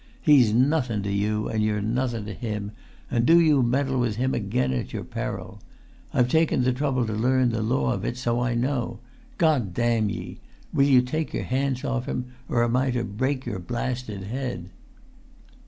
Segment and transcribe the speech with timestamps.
[0.19, 2.71] He's nothun to you and you're nothun to him,
[3.11, 5.61] and do you meddle with him again at your peril.
[6.11, 8.97] I've taken the trouble to learn the law of it, so I know.
[9.37, 10.39] God damn ye!
[10.73, 14.71] will you take your hands off him, or am I to break your blasted head?"